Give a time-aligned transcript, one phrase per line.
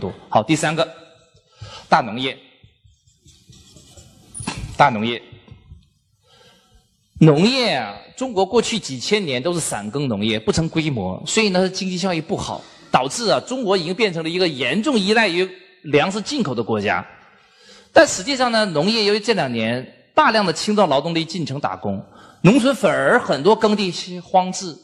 [0.00, 0.12] 多。
[0.28, 0.88] 好，第三个，
[1.88, 2.36] 大农业，
[4.76, 5.22] 大农业，
[7.20, 15.48] 农业啊，中国过去几千年都是散耕农业，不成规模，所以呢经济效益不好，导致啊中国已经变成了一个严重依赖于
[15.82, 17.06] 粮食进口的国家。
[17.92, 22.02] 但实际上呢，农业由于这两年大量的青壮劳动力进城打工，
[22.42, 24.76] 农村反而很多耕地荒置。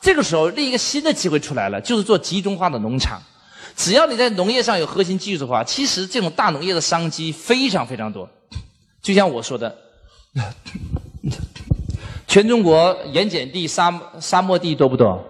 [0.00, 3.22] 这个时候，另一个新的机会出来了，就是做集中化的农场。
[3.76, 8.28] 只要你在农业上有核心技术的话，其实这种大农业的商机非常非常多。
[9.02, 9.76] 就像我说的，
[12.26, 15.22] 全中国盐碱地、沙沙漠地多不多？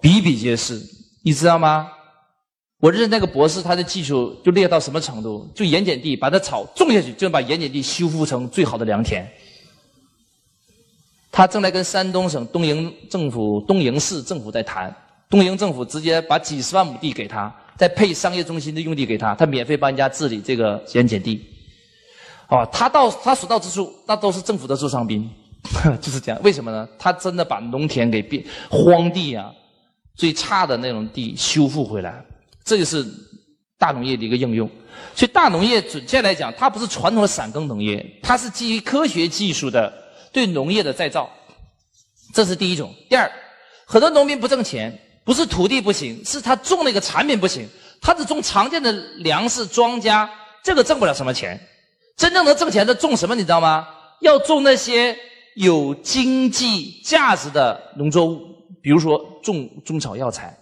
[0.00, 0.80] 比比皆是，
[1.22, 1.90] 你知道吗？
[2.78, 5.46] 我认识那个博士，他的技术就厉害到什么程度？
[5.54, 9.28] 就盐碱地，把它草种下去，就能把盐碱地修复成最好的良田。
[11.30, 14.94] 他正在跟山东省东营政府、东营市政府在谈，
[15.30, 21.40] 东营政府直接把几十万亩地给他，再配商业中心的用地给他，他免费帮人家治理这个盐碱地。
[22.48, 25.30] 哦，他到他所到之处，那都是政府的座上宾，
[26.02, 26.40] 就是这样。
[26.42, 26.88] 为什么呢？
[26.98, 29.52] 他真的把农田给变荒地啊，
[30.16, 32.24] 最差的那种地修复回来。
[32.64, 33.06] 这就是
[33.78, 34.68] 大农业的一个应用，
[35.14, 39.92] 所以大农业准确来讲，它不是传统的散耕农业，它是基于科学技术的
[40.32, 41.30] 对农业的再造，
[42.34, 42.92] 这是第一种。
[43.08, 43.30] 第二，
[43.86, 47.68] 很多农民不挣钱，不是土地不行，是他种那个产品不行，
[48.00, 50.28] 他只种常见的粮食庄稼，
[50.62, 51.60] 这个挣不了什么钱。
[52.16, 53.86] 真正能挣钱的种什么，你知道吗？
[54.20, 55.16] 要种那些
[55.54, 58.40] 有经济价值的农作物，
[58.82, 60.54] 比如说种中草药材。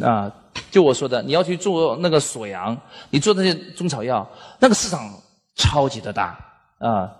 [0.00, 0.30] 啊，
[0.70, 2.78] 就我说的，你要去做那个锁阳，
[3.10, 4.28] 你做那些中草药，
[4.60, 5.12] 那个市场
[5.56, 6.38] 超级的大
[6.78, 7.10] 啊。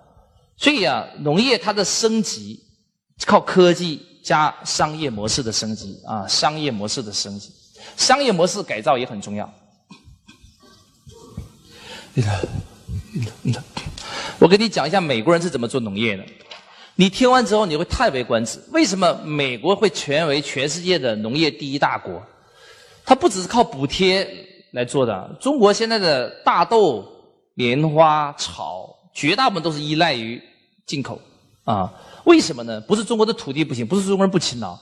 [0.56, 2.60] 所以啊，农业它的升级
[3.26, 7.50] 靠科技加商业模式的升级啊，商业模式的升级，
[7.96, 9.52] 商业模式改造也很重要。
[14.38, 16.24] 我给你讲一下美国人是怎么做农业的，
[16.94, 18.60] 你听完之后你会叹为观止。
[18.72, 22.22] 为什么美国会成为全世界的农业第一大国？
[23.04, 24.28] 它不只是靠补贴
[24.72, 25.36] 来做的。
[25.40, 27.04] 中国现在的大豆、
[27.54, 30.40] 棉花、草，绝大部分都是依赖于
[30.86, 31.20] 进口
[31.64, 31.92] 啊。
[32.24, 32.80] 为什么呢？
[32.82, 34.78] 不是中国的土地不行，不是中国人不勤劳，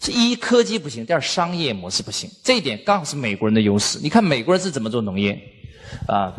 [0.00, 2.30] 是一科技不行，第二商业模式不行。
[2.42, 3.98] 这一点刚好是美国人的优势。
[4.02, 5.38] 你看美国人是怎么做农业
[6.06, 6.32] 啊？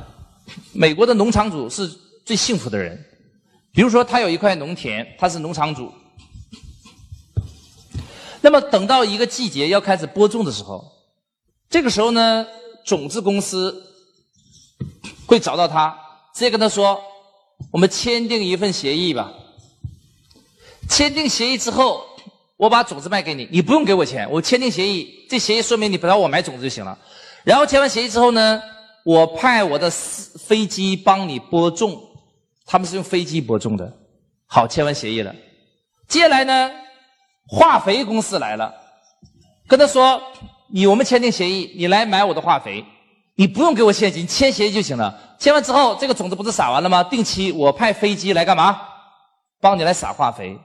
[0.73, 1.87] 美国的农场主是
[2.25, 3.05] 最幸福的人。
[3.71, 5.91] 比如说，他有一块农田，他是农场主。
[8.41, 10.83] 那么等到一个季节要开始播种的时候。
[11.69, 12.47] 这个时候呢，
[12.83, 13.83] 种子公司
[15.27, 15.95] 会找到他，
[16.33, 16.99] 直接跟他说
[17.71, 19.31] ：“我们签订一份协议吧。
[20.89, 22.03] 签订协议之后，
[22.57, 24.29] 我把种子卖给你，你不用给我钱。
[24.29, 26.97] 我签订协议，这协议说明你不找我买种子就行了。
[27.45, 28.61] 然后签完协议之后呢，
[29.05, 31.97] 我派我的飞机帮你播种，
[32.65, 33.89] 他们是用飞机播种的。
[34.47, 35.33] 好，签完协议了。
[36.07, 36.71] 接下来呢，
[37.47, 38.73] 化肥公司来了，
[39.67, 40.21] 跟他说。”
[40.71, 42.85] 你我们签订协议，你来买我的化肥，
[43.33, 45.19] 你不用给我现金，签协议就行了。
[45.39, 47.03] 签完之后，这个种子不是撒完了吗？
[47.03, 48.79] 定期我派飞机来干嘛？
[49.59, 50.55] 帮你来撒化肥。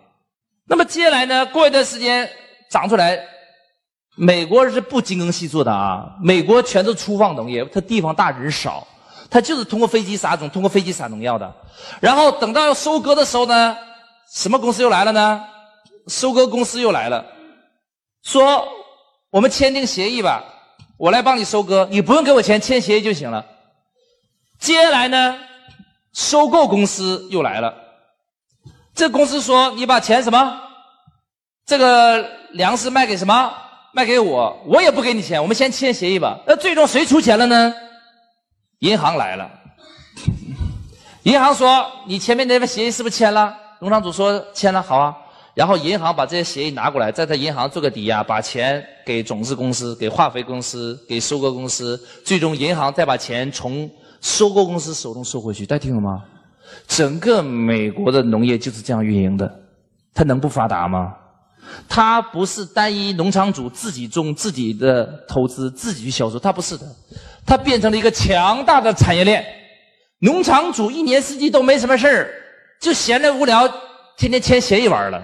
[0.67, 1.47] 那么接下来呢？
[1.47, 2.29] 过一段时间
[2.71, 3.19] 长出来，
[4.17, 8.87] 美国是不精耕细作的啊，美国全是粗放农业，它地方大人少，
[9.31, 11.55] 它就是通过飞机撒种，通过飞机撒农药的。
[12.01, 13.77] 然后等到要收割的时候呢，
[14.33, 15.45] 什么公司又来了呢？
[16.09, 17.25] 收割公司又来了，
[18.23, 18.69] 说。
[19.31, 20.45] 我们签订协议吧，
[20.97, 23.45] 我来帮你收割，你不用给我钱，签协议就行了。
[24.61, 25.37] 接下来呢，
[26.13, 27.75] 收购公司又来了，
[28.94, 30.56] 这公司说你把钱什么，
[31.66, 33.53] 这个粮食卖给什么，
[33.93, 36.38] 卖给我，我也不给你钱，我们先签协议吧。
[36.47, 37.75] 那最终谁出钱了呢？
[38.81, 39.50] 银行来了，
[41.25, 43.56] 银行说你前面那份协议是不是签了？
[43.81, 45.16] 农场主说签了，好啊。
[45.54, 53.89] 然后银行把这些协议拿过来，在他银行做个抵押，把钱给种子公司、给化肥公司、给收购公司，最终银行再把钱从
[54.21, 55.65] 收购公司手中收回去。
[55.65, 56.22] 大家听懂吗？
[56.87, 59.61] 整个美国的农业就是这样运营的，
[60.13, 61.15] 它能不发达吗？
[61.89, 66.87] 它不是单一农场主自己种、自己的投资、自己去销售，它不是的，
[67.47, 69.45] 它变成了一个强大的产业链。
[70.21, 72.31] 农场主一年四季都没什么事儿，
[72.81, 73.67] 就闲着无聊，
[74.17, 75.22] 天天签协议玩了。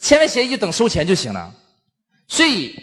[0.00, 1.52] 签完协议就等收钱就行了，
[2.28, 2.74] 所以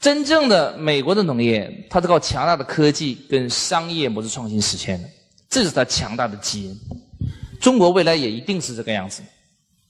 [0.00, 5.08] 真正的美国的农业，它是靠强大的科技跟商业模式创新实现的，
[5.50, 6.80] 这是它强大的基因。
[7.60, 9.22] 中国未来也一定是这个样子。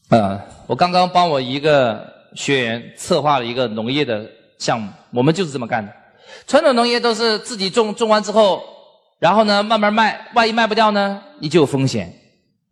[0.08, 2.04] 啊，我刚刚帮我一个
[2.34, 4.28] 学员策划了一个农业的
[4.58, 5.92] 项目，我们就是这么干的。
[6.46, 8.62] 传统农业都是自己种，种完之后，
[9.20, 12.12] 然后呢慢慢卖，万一卖不掉呢，你就有风险。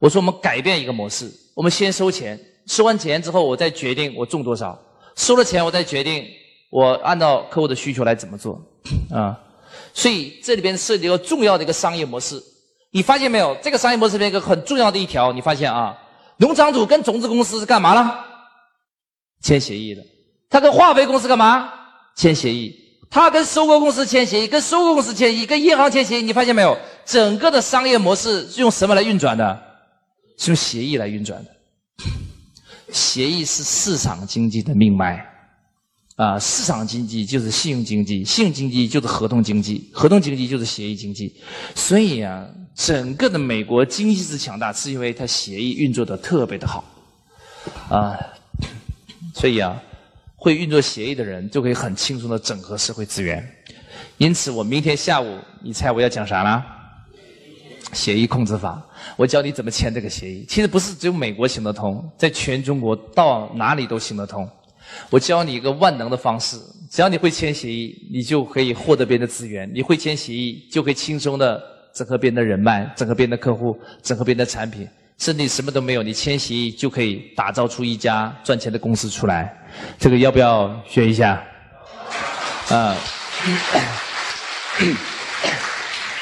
[0.01, 4.77] 我说我们改变一个模式，我们先收钱，收完钱之后，我再决定我种多少，
[5.15, 6.25] 收了钱我再决定
[6.71, 8.61] 我按照客户的需求来怎么做
[9.13, 9.39] 啊。
[9.93, 12.41] 所以这里边涉及一个重要的一个商业模式，
[12.91, 13.57] 你发现没有？
[13.63, 15.97] 这个商业模式里面一个很重要的一条，你发现啊，
[16.39, 18.25] 农场主跟种子公司是干嘛了？
[19.43, 20.03] 签协议的。
[20.49, 21.71] 他跟化肥公司干嘛？
[22.17, 22.75] 签协议。
[23.11, 26.23] 他跟收购公司签协议，跟收购公司签协议，跟银行签协议。
[26.23, 26.77] 你发现没有？
[27.05, 29.63] 整个的商业模式是用什么来运转的？
[30.39, 31.51] 是用协议来运转的。
[32.93, 35.25] 协议是市场经济的命脉。
[36.19, 41.33] 啊，市场经济就是信用经济，信用经济就是合同经济，合同经济就是协议经济。
[41.77, 42.45] 所以啊，
[42.75, 46.83] 整个的美国经济之强大，是因为它协议运作的特别的好。
[47.89, 48.19] 啊，
[49.33, 49.81] 所以啊，
[50.35, 53.49] 会运作协议的人就可以很轻松的整合社会资源。
[54.17, 56.65] 因此，我明天下午，你猜我要讲啥呢？
[57.93, 58.85] 协议控制法，
[59.17, 60.45] 我教你怎么签这个协议。
[60.49, 64.51] 其实不是只有美国行得通，在全中国到哪里都行得通。
[65.11, 66.57] 我教你一个万能的方式，
[66.91, 71.63] 只要你会签协议，你就可以获得别人的资源；你会签协议，就可以轻松的
[71.95, 74.89] 整合别人的人脉，整合别人的客户，整合别人的产品。
[75.19, 79.53] 甚至你什么都没有，你签协议就可以打造出一家赚钱的公司出来。
[79.99, 81.43] 这个要不要学一下？
[82.69, 82.97] 啊，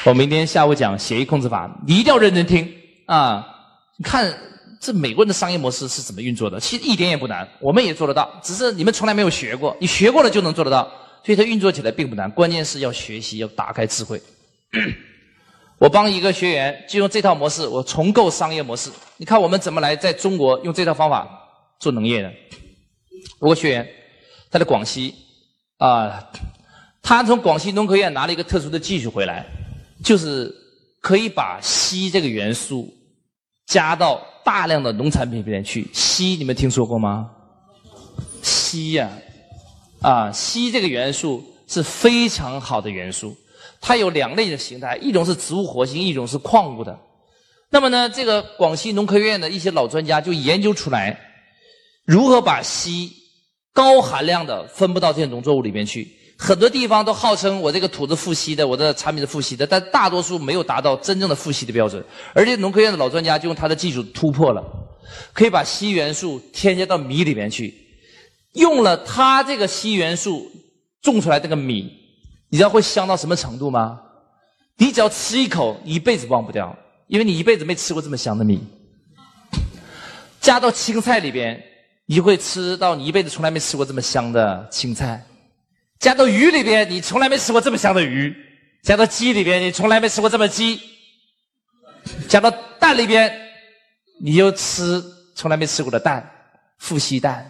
[0.03, 2.67] 我明天下午讲协议控制法，你一定要认真听
[3.05, 3.45] 啊！
[3.97, 4.33] 你看。
[4.79, 6.59] 这美国人的商业模式是怎么运作的？
[6.59, 9.75] 其实一点也不难，我们也做得到，只是你们从来没有学过。
[9.79, 10.83] 你学过了就能做得到，
[11.23, 12.29] 所以它运作起来并不难。
[12.31, 14.21] 关键是要学习，要打开智慧。
[15.79, 18.89] 我帮一个学员就用这套模式，我重构商业模式。
[19.17, 21.27] 你看我们怎么来在中国用这套方法
[21.79, 22.31] 做农业的？
[23.39, 23.87] 我个学员
[24.49, 25.13] 他在广西
[25.77, 26.27] 啊，
[27.03, 29.45] 他从广西农科院拿了一个特殊的技术回来，
[30.03, 30.51] 就是
[31.01, 32.91] 可以把硒这个元素
[33.67, 34.19] 加到。
[34.47, 37.29] 大量的农产品里面去，硒你们听说过吗？
[38.41, 39.09] 硒呀，
[39.99, 43.35] 啊，硒这个元素是非常好的元素，
[43.81, 46.97] 它有两类的形态，一种是植物活性，一种是矿物的。
[47.69, 51.19] 那么呢，这个广西农科院的一些老专家就研究出来，
[52.05, 53.11] 如何把硒
[53.73, 56.09] 高含量的分布到这些农作物里面去。
[56.37, 62.03] 很多地方都号称我这个土是富硒的，我的产品是富硒的，但大多数没有达到真正的富硒的标准。
[62.33, 64.63] 而且农科院的老专家就用他的技术突破了，
[65.33, 67.73] 可以把硒元素添加到米里面去，
[68.53, 70.51] 用了他这个硒元素
[71.01, 71.91] 种出来这个米，
[72.49, 73.99] 你知道会香到什么程度吗？
[74.77, 78.61] 你只要吃一口，一辈子忘不掉，因为你一辈子没吃过这么香的米。
[80.39, 81.59] 加到青菜里边，
[82.05, 85.25] 你会吃到你一辈子从来没吃过这么香的青菜。
[85.99, 88.31] 加到鱼里边，你从来没吃过这么香的鱼；
[88.83, 90.79] 加到鸡里边，你从来没吃过这么鸡；
[92.27, 93.31] 加到蛋里边，
[94.21, 95.03] 你又吃
[95.35, 96.29] 从来没吃过的蛋，
[96.77, 97.49] 富硒蛋。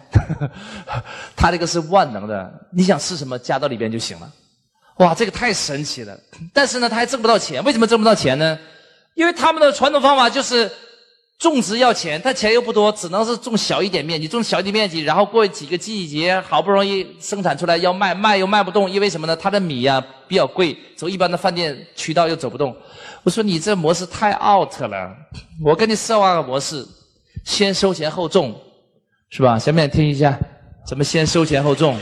[1.36, 4.32] 它这个是万能的，你想吃什么加到里边就行了。
[4.96, 6.18] 哇，这个太神奇了！
[6.52, 7.62] 但是呢，他还挣不到钱。
[7.64, 8.58] 为什么挣不到钱呢？
[9.14, 10.70] 因为他们的传统方法就是。
[11.38, 19.36] 种植要钱，他钱又不多，只能是种小一点面积，种小一点面积，然后过几个季节，好不容易生产出来要卖，卖又卖不动，因为什么呢？
[19.36, 22.76] 他的米呀比较贵，走一般的饭店渠道又走不动。
[23.22, 25.16] 我说你这模式太 out 了，
[25.64, 26.84] 我给你设换个模式，
[27.44, 28.60] 先收钱后种，
[29.30, 29.56] 是吧？
[29.56, 30.36] 想不想听一下？
[30.84, 31.96] 怎么先收钱后种？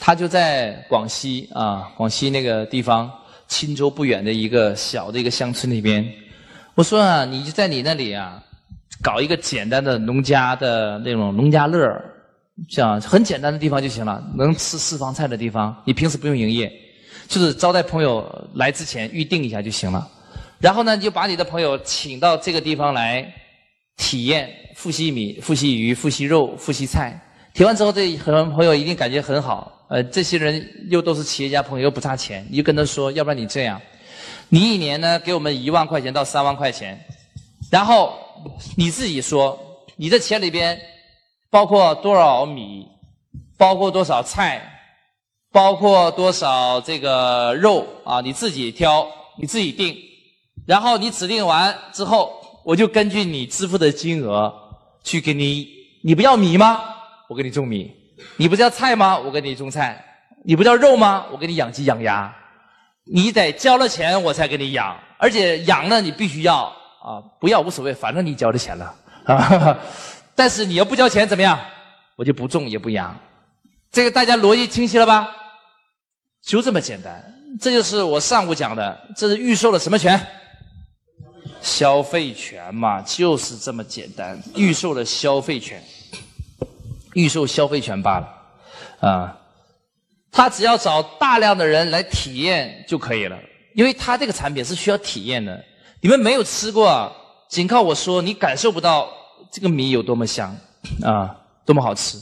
[0.00, 3.08] 他就在广西啊，广西那个地方。
[3.52, 6.02] 钦州不远的一个小的一个乡村里边，
[6.74, 8.42] 我说啊，你就在你那里啊，
[9.02, 11.78] 搞一个简单的农家的那种农家乐，
[12.70, 16.72] 像很简单的地方就行了，能吃私房菜的地方，你平时不用营业，
[17.28, 20.08] 就是招待朋友来之前预定一下就行了。
[20.58, 23.30] 然后呢，你就把你的朋友请到这个地方来
[23.98, 27.20] 体验富硒米、富硒鱼、富硒肉、富硒菜，
[27.54, 29.70] 体完之后，这很多朋友一定感觉很好。
[29.88, 33.78] 呃，这些人又都是企业家朋友，又不差钱，你就跟他说，要不然你这样，
[34.48, 36.98] 你一年呢给我们一万块钱到三万块钱，
[37.70, 38.14] 然后
[38.74, 39.58] 你自己说，
[39.96, 40.80] 你的钱里边
[41.50, 42.86] 包括多少米，
[43.58, 44.62] 包括多少菜，
[45.52, 49.06] 包括多少这个肉啊，你自己挑，
[49.38, 49.94] 你自己定，
[50.66, 52.32] 然后你指定完之后，
[52.64, 54.50] 我就根据你支付的金额
[55.04, 55.68] 去给你，
[56.02, 56.88] 你不要米吗？
[57.32, 57.90] 我给你种米。
[58.36, 59.18] 你不叫菜吗？
[59.18, 60.04] 我给你种菜。
[60.44, 61.24] 你不叫肉吗？
[61.32, 62.30] 我给你养鸡养鸭。
[63.04, 66.64] 你得交了钱我才给你养，而且养呢你必须要
[67.02, 69.78] 啊，不要无所谓，反正你交了钱了啊。
[70.36, 71.58] 但是你要不交钱怎么样？
[72.16, 73.18] 我就不种也不养。
[73.90, 75.26] 这个大家逻辑清晰了吧？
[76.44, 77.24] 就这么简单，
[77.58, 80.20] 这就是我上午讲的，这是预售的什么权？
[81.62, 85.82] 消费权嘛，就是这么简单，预售的消费权，
[87.14, 88.28] 预售消费权罢了，
[89.00, 89.38] 啊，
[90.30, 93.38] 他只要找大量的人来体验就可以了，
[93.74, 95.62] 因为他这个产品是需要体验的，
[96.00, 97.14] 你们没有吃过，
[97.48, 99.08] 仅靠我说，你感受不到
[99.50, 100.56] 这个米有多么香，
[101.02, 102.18] 啊，多么好吃。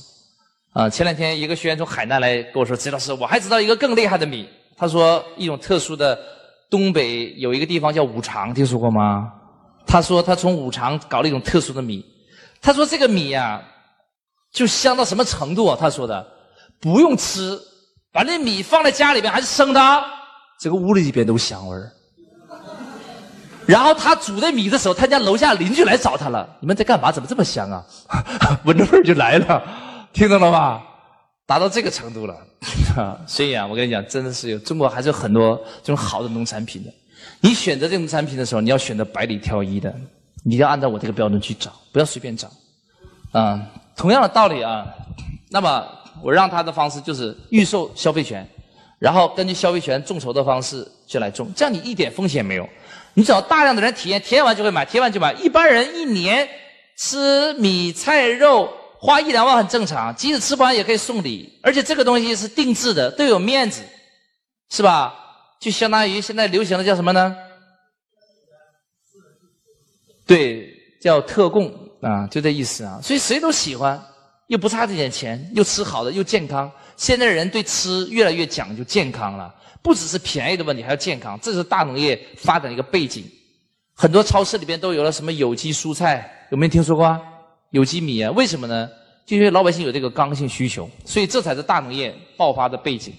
[0.73, 6.17] 啊，前两天一个学员从海南来跟我说：“陈老师，我还知道一个更厉害的米。”他说：“一种特殊的
[6.71, 9.33] 东北有一个地方叫五常，听说过吗？”
[9.85, 12.07] 他说他从五常搞了一种特殊的米。
[12.63, 13.61] 他说这个米呀，
[14.53, 15.77] 就香到什么程度啊？
[15.79, 16.27] 他说的
[16.81, 17.59] 不用吃，
[18.13, 19.81] 把那米放在家里边还是生的，
[20.59, 21.93] 这个屋里边都香味儿。
[23.67, 27.13] 然后他煮这米的时候，他家楼下邻居来找他了：“你们在干嘛？
[27.13, 27.85] 怎么这么香啊？”
[28.65, 29.63] 闻着味儿就来了。
[30.13, 30.83] 听懂了吧？
[31.47, 32.37] 达到这个程度了，
[33.29, 36.91] 所以啊，我跟你讲，真的是有中国还是有很多这种好的农产品的。
[37.41, 39.95] 你选择这种产品的时候，你要选择百里挑一的，
[40.45, 42.51] 你要按照我这个标准去找，不要随便找。
[43.33, 43.61] 啊，
[44.01, 44.87] 同样的道理啊，
[45.51, 45.87] 那么
[46.23, 48.49] 我让他的方式就是预售消费权，
[48.99, 52.67] 然后根据消费权众筹的方式就来种，这样你一点风险没有。
[53.13, 55.35] 你只要大量的人体验，体验完就会买，体验完就买。
[55.35, 56.49] 一般人一年
[56.97, 58.73] 吃米菜肉。
[59.03, 63.83] 花一两万很正常，即使吃不完也可以送礼，而且这个东西是定制的，都有面子，
[64.69, 65.15] 是吧？
[65.59, 67.35] 就相当于现在流行的叫什么呢？
[70.27, 73.01] 对，叫特供啊，就这意思啊。
[73.03, 74.01] 所以谁都喜欢，
[74.49, 76.71] 又不差这点钱，又吃好的，又健康。
[76.97, 81.39] 现在人对吃越来越讲究健康了，不只是便宜的问题，还要健康。
[81.41, 83.25] 这是大农业发展的一个背景。
[83.95, 87.05] 很多超市里边都有了什么有机蔬菜，有没有听说过？
[87.07, 87.21] 啊？
[87.71, 88.31] 有机米啊？
[88.33, 88.89] 为什么呢？
[89.27, 93.15] 就因为老百姓有这个刚性需求，所以这才是大农业爆发的背景。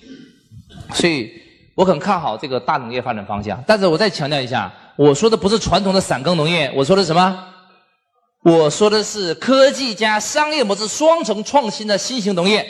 [0.94, 1.32] 所以
[1.76, 3.64] 我很看好这个大农业发展方向。
[3.66, 7.48] 但是我再强调一下，我说的不是传统的散耕农业，我说的什么？
[8.44, 12.66] 我说的是科技加商业模式双重创新的新型农业，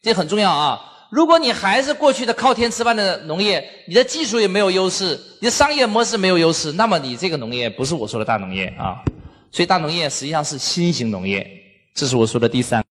[0.00, 0.80] 这很重要啊！
[1.10, 9.02] 如果你还是过去的靠天吃饭的农业，你的技术也没有优势，你的商业模式没有优势，那么你这个农业不是我说的大农业啊。
[9.50, 11.44] 所以大农业实际上是新型农业，
[11.94, 12.84] 这是我说的第三。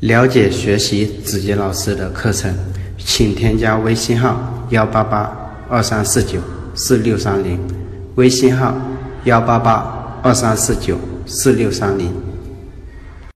[0.00, 2.54] 了解学习子杰老师的课程，
[2.98, 6.40] 请添加微信号幺八八二三四九
[6.74, 7.58] 四六三零，
[8.16, 8.74] 微信号
[9.22, 12.29] 幺八八二三四九四六三零。